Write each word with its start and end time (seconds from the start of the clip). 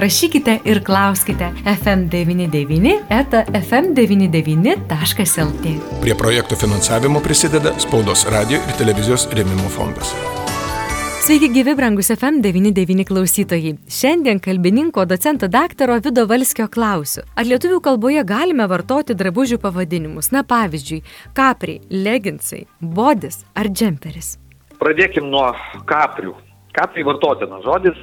Rašykite 0.00 0.60
ir 0.64 0.78
klauskite 0.84 1.50
FM99 1.66 2.92
eta 3.12 3.44
fm99.lt. 3.52 5.72
Prie 6.00 6.14
projektų 6.16 6.56
finansavimo 6.56 7.20
prisideda 7.20 7.76
Spaudos 7.84 8.24
radio 8.32 8.56
ir 8.62 8.72
televizijos 8.78 9.28
rėmimo 9.36 9.68
fondas. 9.74 10.14
Sveiki, 11.20 11.50
gyvi 11.52 11.74
brangus 11.76 12.08
FM99 12.14 13.04
klausytojai. 13.10 13.74
Šiandien 13.98 14.40
kalbininko 14.40 15.04
docento 15.04 15.50
daktaro 15.52 15.98
Vido 16.00 16.24
Valskio 16.30 16.64
klausiu. 16.72 17.20
Ar 17.36 17.44
lietuvių 17.50 17.82
kalboje 17.84 18.24
galime 18.24 18.64
vartoti 18.72 19.12
drabužių 19.20 19.60
pavadinimus? 19.60 20.32
Na 20.32 20.40
pavyzdžiui, 20.48 21.04
kapriai, 21.36 21.84
leginsai, 21.92 22.64
bodis 22.80 23.44
ar 23.52 23.68
džemperis? 23.68 24.40
Pradėkim 24.80 25.28
nuo 25.28 25.52
kaprių. 25.92 26.32
Kapriai 26.72 27.04
vartotinas 27.04 27.60
žodis, 27.68 28.00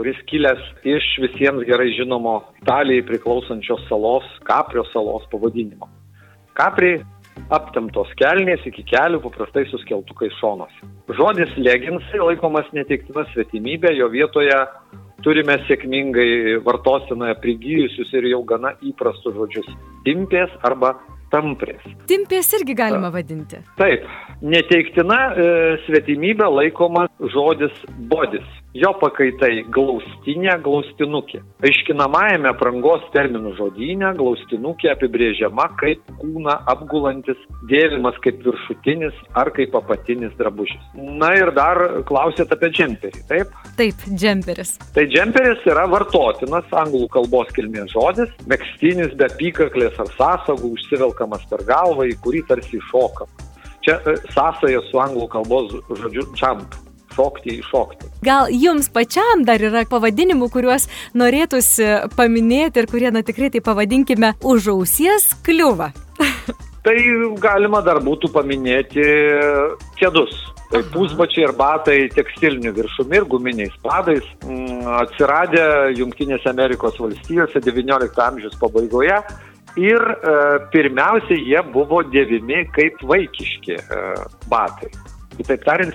kuris 0.00 0.16
kilęs 0.30 0.60
iš 0.88 1.06
visiems 1.20 1.66
gerai 1.68 1.90
žinomo 1.92 2.38
Italijai 2.62 3.02
priklausančios 3.04 3.82
salos, 3.84 4.24
Kaprio 4.48 4.86
salos 4.94 5.26
pavadinimo. 5.28 5.90
Kapriai 6.56 7.02
aptemtos 7.52 8.08
kelnės 8.16 8.64
iki 8.70 8.86
kelių 8.88 9.20
paprastai 9.26 9.66
suskeltukai 9.68 10.30
šonuose. 10.38 10.88
Žodis 11.18 11.52
leginsai 11.60 12.22
laikomas 12.22 12.72
neteiktina 12.72 13.26
svetimybė, 13.34 13.92
jo 13.98 14.08
vietoje 14.14 14.56
turime 15.20 15.58
sėkmingai 15.68 16.62
vartosinoje 16.64 17.36
prigyjusius 17.44 18.16
ir 18.16 18.30
jau 18.32 18.40
gana 18.48 18.72
įprastus 18.80 19.36
žodžius- 19.36 19.68
timpės 20.08 20.56
arba 20.64 20.94
tamprės. 21.32 21.82
Timpės 22.10 22.50
irgi 22.58 22.76
galima 22.78 23.10
vadinti. 23.14 23.60
Taip, 23.78 24.06
neteiktina 24.42 25.20
e, 25.30 25.50
svetimybė 25.86 26.48
laikoma 26.50 27.06
žodis 27.34 27.76
bodis. 28.10 28.46
Jo 28.70 28.92
pakaitai 29.00 29.64
glaustinė, 29.74 30.52
glaustinukė. 30.62 31.40
Aiškinamajame 31.66 32.52
prangos 32.60 33.02
terminų 33.10 33.56
žodynė 33.58 34.12
glaustinukė 34.14 34.92
apibrėžiama 34.92 35.64
kaip 35.80 36.04
kūną 36.20 36.54
apgulantis, 36.70 37.40
dėvimas 37.72 38.14
kaip 38.22 38.38
viršutinis 38.46 39.16
ar 39.34 39.50
kaip 39.56 39.74
apatinis 39.74 40.36
drabužis. 40.38 40.78
Na 40.94 41.32
ir 41.34 41.50
dar 41.56 41.80
klausėt 42.06 42.54
apie 42.54 42.70
džemperį, 42.76 43.24
taip? 43.32 43.58
Taip, 43.80 44.06
džemperis. 44.06 44.76
Tai 44.94 45.06
džemperis 45.10 45.66
yra 45.66 45.88
vartotinas 45.90 46.70
anglų 46.70 47.08
kalbos 47.10 47.50
kilmės 47.58 47.90
žodis, 47.90 48.30
mėgstinis 48.46 49.18
be 49.18 49.32
pykaklės 49.42 49.98
ar 49.98 50.14
sąsagų 50.14 50.76
užsivelkamas 51.20 51.48
per 51.48 51.64
galvą, 51.66 52.06
į 52.08 52.16
kurį 52.22 52.44
tarsi 52.48 52.80
šokam. 52.90 53.28
Čia 53.84 54.00
e, 54.04 54.16
sąsaja 54.34 54.80
su 54.90 55.00
anglų 55.00 55.28
kalbos 55.28 55.72
žodžiu 55.88 56.26
jump 56.36 56.74
šokti, 57.14 57.58
iššokti. 57.60 58.06
Gal 58.22 58.48
jums 58.50 58.88
pačiam 58.88 59.44
dar 59.44 59.60
yra 59.60 59.84
pavadinimų, 59.88 60.50
kuriuos 60.50 60.88
norėtųsi 61.14 62.10
paminėti 62.16 62.80
ir 62.80 62.86
kurie, 62.86 63.10
na 63.10 63.22
tikrai 63.22 63.50
tai 63.50 63.60
pavadinkime, 63.60 64.34
už 64.42 64.70
ausies 64.74 65.34
kliūva? 65.44 65.90
tai 66.86 66.96
galima 67.40 67.82
dar 67.82 68.00
būtų 68.00 68.30
paminėti 68.32 69.04
kėdus. 69.98 70.46
Tai 70.70 70.84
pusbačiai 70.92 71.48
ir 71.48 71.52
batai 71.58 71.96
tekstilinių 72.14 72.70
viršumi 72.76 73.16
ir 73.18 73.24
guminiais 73.26 73.72
padais 73.82 74.22
mm, 74.44 74.84
atsiradę 75.00 75.64
Junktinėse 75.98 76.46
Amerikos 76.46 77.00
valstijose 77.02 77.58
XIX 77.58 78.14
amžiaus 78.22 78.54
pabaigoje 78.60 79.16
ir 79.76 80.00
e, 80.00 80.34
pirmiausia 80.72 81.38
jie 81.38 81.62
buvo 81.74 82.02
dėvimi 82.06 82.64
kaip 82.74 83.00
vaikiški 83.06 83.76
e, 83.76 84.02
batai. 84.50 84.90
Kitaip 85.38 85.62
tariant, 85.64 85.94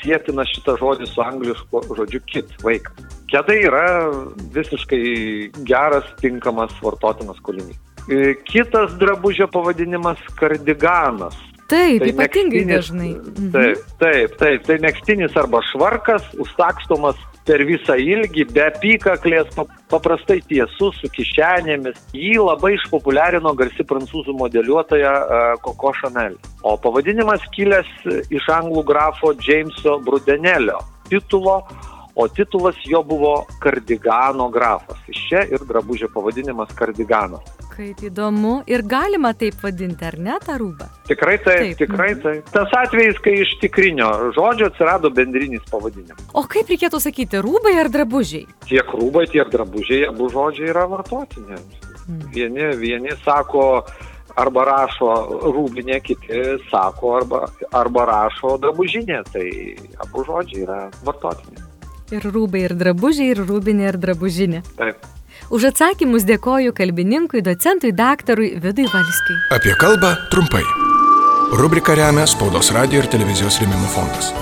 sėtina 0.00 0.46
šitas 0.48 0.78
žodis 0.80 1.12
su 1.12 1.20
anglišku 1.20 1.82
žodžiu 1.98 2.22
kit, 2.30 2.54
vaikas. 2.64 3.02
Kedai 3.28 3.58
yra 3.66 3.86
visiškai 4.54 5.02
geras, 5.66 6.06
tinkamas 6.22 6.72
vartotinas 6.82 7.40
kolinys. 7.44 7.76
E, 8.06 8.36
kitas 8.46 8.94
drabužio 9.00 9.50
pavadinimas- 9.52 10.22
kardiganas. 10.40 11.36
Taip, 11.66 11.98
tai 11.98 12.12
ypatingai 12.12 12.62
dažnai. 12.68 13.12
Mhm. 13.18 13.50
Taip, 13.50 13.78
taip, 13.98 14.36
taip. 14.38 14.66
Tai 14.68 14.76
mėgstinis 14.84 15.34
arba 15.36 15.60
švarkas, 15.72 16.22
užsakstomas 16.38 17.18
per 17.46 17.62
visą 17.68 17.96
ilgį, 18.00 18.48
be 18.52 18.64
apykaklės, 18.66 19.52
paprastai 19.90 20.40
tiesus, 20.50 20.98
su 21.00 21.10
kišenėmis. 21.14 22.00
Jį 22.16 22.36
labai 22.42 22.74
išpopuliarino 22.76 23.54
garsi 23.58 23.86
prancūzų 23.86 24.34
modeliuotoja 24.40 25.14
e, 25.14 25.42
Chanel. 26.00 26.36
O 26.66 26.74
pavadinimas 26.82 27.44
kilęs 27.54 27.88
iš 28.34 28.50
anglų 28.52 28.82
grafo 28.90 29.32
Jameso 29.46 30.00
Brudenelio 30.04 30.82
titulo, 31.08 31.62
o 32.14 32.28
titulas 32.28 32.74
jo 32.84 33.02
buvo 33.02 33.44
kardigano 33.60 34.48
grafas. 34.50 34.98
Iš 35.08 35.22
čia 35.28 35.44
ir 35.52 35.62
drabužio 35.68 36.08
pavadinimas 36.14 36.72
kardiganas. 36.74 37.55
Kaip 37.76 38.00
įdomu. 38.08 38.62
Ir 38.72 38.80
galima 38.88 39.34
taip 39.36 39.58
vadinti, 39.60 40.06
ar 40.08 40.14
ne, 40.16 40.38
tą 40.40 40.54
rūbą? 40.62 40.86
Tikrai 41.10 41.36
taip, 41.44 41.60
taip. 41.60 41.74
tikrai 41.82 42.08
mhm. 42.14 42.22
taip. 42.24 42.50
Tas 42.54 42.72
atvejis, 42.80 43.18
kai 43.20 43.34
iš 43.42 43.52
tikrinio 43.60 44.08
žodžio 44.36 44.70
atsirado 44.70 45.10
bendrinis 45.12 45.64
pavadinimas. 45.68 46.22
O 46.32 46.46
kaip 46.48 46.72
reikėtų 46.72 47.00
sakyti, 47.04 47.42
rūbai 47.44 47.74
ar 47.82 47.90
drabužiai? 47.92 48.46
Tiek 48.64 48.96
rūbai, 48.96 49.26
tiek 49.28 49.50
drabužiai, 49.52 50.06
abu 50.08 50.30
žodžiai 50.32 50.70
yra 50.72 50.86
vartotini. 50.88 51.60
Hmm. 52.06 52.22
Vieni, 52.32 52.70
vieni 52.80 53.12
sako, 53.26 53.66
arba 54.40 54.64
rašo 54.70 55.12
rūbinė, 55.44 56.00
kiti 56.06 56.40
sako, 56.70 57.12
arba, 57.20 57.42
arba 57.76 58.06
rašo 58.08 58.54
drabužinė. 58.62 59.20
Tai 59.34 59.44
abu 60.06 60.24
žodžiai 60.24 60.64
yra 60.64 60.80
vartotini. 61.04 61.60
Ir 62.14 62.24
rūbai, 62.24 62.64
ir 62.70 62.76
drabužiai, 62.78 63.34
ir 63.34 63.44
rūbinė, 63.44 63.90
ir 63.90 64.00
drabužinė. 64.00 64.62
Taip. 64.80 65.04
Už 65.46 65.68
atsakymus 65.70 66.26
dėkoju 66.26 66.74
kalbininkui, 66.74 67.42
docentui, 67.46 67.92
daktarui 67.94 68.56
Vidui 68.58 68.88
Valskiui. 68.90 69.38
Apie 69.54 69.76
kalbą 69.78 70.16
trumpai. 70.32 70.64
Rubrika 71.54 71.94
remia 71.94 72.26
Spaudos 72.26 72.72
radio 72.74 73.04
ir 73.04 73.10
televizijos 73.12 73.60
rėmimo 73.62 73.86
fondas. 73.94 74.32